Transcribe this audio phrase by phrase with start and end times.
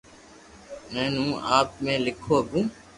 [0.91, 2.61] ھين ھون آپ ھي ليکو ھگو